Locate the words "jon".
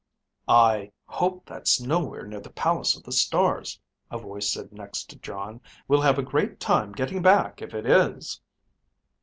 5.19-5.61